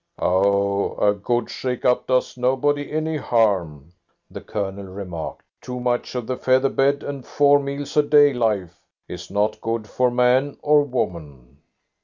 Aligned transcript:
"Oh, 0.17 0.95
a 0.97 1.13
good 1.13 1.51
shake 1.51 1.85
up 1.85 2.07
does 2.07 2.35
nobody 2.35 2.91
any 2.91 3.17
harm," 3.17 3.91
the 4.31 4.41
Colonel 4.41 4.85
remarked. 4.85 5.43
"Too 5.61 5.79
much 5.79 6.15
of 6.15 6.25
the 6.25 6.37
feather 6.37 6.69
bed 6.69 7.03
and 7.03 7.23
four 7.23 7.59
meals 7.59 7.95
a 7.95 8.01
day 8.01 8.33
life 8.33 8.79
is 9.07 9.29
not 9.29 9.61
good 9.61 9.87
for 9.87 10.09
man 10.09 10.57
or 10.63 10.81
woman." 10.85 11.59